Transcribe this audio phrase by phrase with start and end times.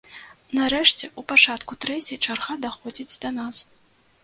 [0.59, 3.63] Нарэшце ў пачатку трэцяй чарга даходзіць да нас.